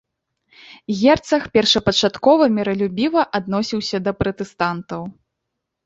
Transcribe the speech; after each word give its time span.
Герцаг 1.01 1.43
першапачаткова 1.59 2.43
міралюбіва 2.57 3.21
адносіўся 3.41 3.97
да 4.09 4.19
пратэстантаў. 4.25 5.01